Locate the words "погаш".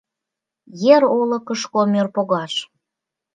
2.15-2.53